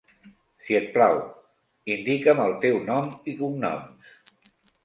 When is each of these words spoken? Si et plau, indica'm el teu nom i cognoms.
Si 0.67 0.77
et 0.77 0.87
plau, 0.95 1.19
indica'm 1.97 2.43
el 2.49 2.57
teu 2.67 2.83
nom 2.91 3.15
i 3.33 3.37
cognoms. 3.43 4.13